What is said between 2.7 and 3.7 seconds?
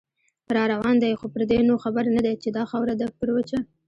خاوره ده پر وچه